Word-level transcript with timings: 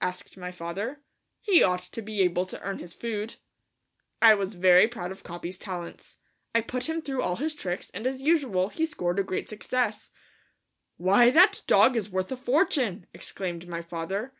asked 0.00 0.38
my 0.38 0.50
father. 0.50 1.02
"He 1.42 1.62
ought 1.62 1.82
to 1.82 2.00
be 2.00 2.22
able 2.22 2.46
to 2.46 2.58
earn 2.62 2.78
his 2.78 2.94
food." 2.94 3.34
I 4.22 4.32
was 4.34 4.54
very 4.54 4.88
proud 4.88 5.10
of 5.12 5.22
Capi's 5.22 5.58
talents. 5.58 6.16
I 6.54 6.62
put 6.62 6.88
him 6.88 7.02
through 7.02 7.20
all 7.20 7.36
his 7.36 7.52
tricks 7.52 7.90
and 7.90 8.06
as 8.06 8.22
usual 8.22 8.70
he 8.70 8.86
scored 8.86 9.18
a 9.18 9.22
great 9.22 9.50
success. 9.50 10.08
"Why, 10.96 11.28
that 11.32 11.60
dog 11.66 11.94
is 11.94 12.08
worth 12.08 12.32
a 12.32 12.38
fortune," 12.38 13.04
exclaimed 13.12 13.68
my 13.68 13.82
father. 13.82 14.32